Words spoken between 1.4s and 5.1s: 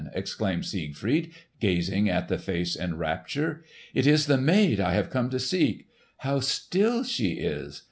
gazing at the face in rapture. "It is the maid I